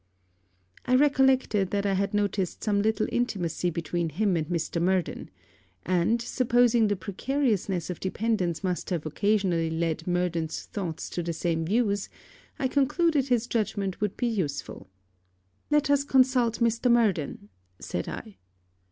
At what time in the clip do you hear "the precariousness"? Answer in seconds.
6.87-7.87